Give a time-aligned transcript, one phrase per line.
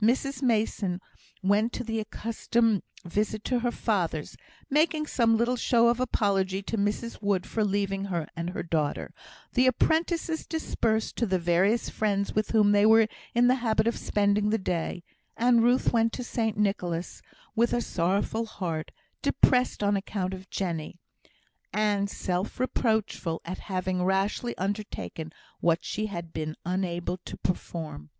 [0.00, 1.00] Mrs Mason
[1.42, 4.36] went the accustomed visit to her father's,
[4.70, 9.12] making some little show of apology to Mrs Wood for leaving her and her daughter;
[9.54, 13.98] the apprentices dispersed to the various friends with whom they were in the habit of
[13.98, 15.02] spending the day;
[15.36, 17.20] and Ruth went to St Nicholas',
[17.56, 21.00] with a sorrowful heart, depressed on account of Jenny,
[21.72, 28.10] and self reproachful at having rashly undertaken what she had been unable to perform.